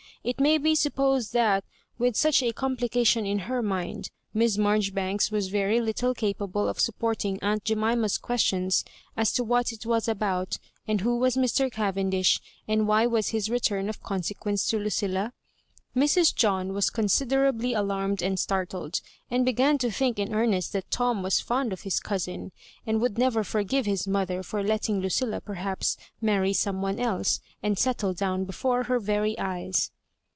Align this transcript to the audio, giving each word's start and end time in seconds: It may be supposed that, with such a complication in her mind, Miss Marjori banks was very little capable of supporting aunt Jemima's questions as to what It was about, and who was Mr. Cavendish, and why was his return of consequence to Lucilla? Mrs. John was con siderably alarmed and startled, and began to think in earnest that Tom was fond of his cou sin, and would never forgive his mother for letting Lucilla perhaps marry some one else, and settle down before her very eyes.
It 0.23 0.39
may 0.39 0.59
be 0.59 0.75
supposed 0.75 1.33
that, 1.33 1.65
with 1.97 2.15
such 2.15 2.43
a 2.43 2.53
complication 2.53 3.25
in 3.25 3.39
her 3.49 3.63
mind, 3.63 4.11
Miss 4.35 4.55
Marjori 4.55 4.93
banks 4.93 5.31
was 5.31 5.47
very 5.47 5.81
little 5.81 6.13
capable 6.13 6.69
of 6.69 6.79
supporting 6.79 7.39
aunt 7.41 7.65
Jemima's 7.65 8.19
questions 8.19 8.85
as 9.17 9.33
to 9.33 9.43
what 9.43 9.71
It 9.73 9.83
was 9.83 10.07
about, 10.07 10.57
and 10.87 11.01
who 11.01 11.17
was 11.17 11.35
Mr. 11.37 11.71
Cavendish, 11.71 12.39
and 12.67 12.87
why 12.87 13.07
was 13.07 13.29
his 13.29 13.49
return 13.49 13.89
of 13.89 14.03
consequence 14.03 14.69
to 14.69 14.77
Lucilla? 14.77 15.33
Mrs. 15.95 16.35
John 16.35 16.73
was 16.73 16.91
con 16.91 17.05
siderably 17.05 17.75
alarmed 17.75 18.21
and 18.21 18.37
startled, 18.39 19.01
and 19.31 19.43
began 19.43 19.79
to 19.79 19.89
think 19.89 20.19
in 20.19 20.35
earnest 20.35 20.71
that 20.73 20.91
Tom 20.91 21.23
was 21.23 21.39
fond 21.39 21.73
of 21.73 21.81
his 21.81 21.99
cou 21.99 22.19
sin, 22.19 22.51
and 22.85 23.01
would 23.01 23.17
never 23.17 23.43
forgive 23.43 23.87
his 23.87 24.07
mother 24.07 24.43
for 24.43 24.61
letting 24.61 24.99
Lucilla 24.99 25.41
perhaps 25.41 25.97
marry 26.21 26.53
some 26.53 26.79
one 26.83 26.99
else, 26.99 27.39
and 27.63 27.79
settle 27.79 28.13
down 28.13 28.45
before 28.45 28.83
her 28.83 28.99
very 28.99 29.35
eyes. 29.39 29.89